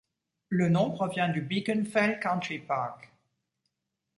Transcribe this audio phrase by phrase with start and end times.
[0.49, 3.11] Le nom provient du Beacon Fell Country Park.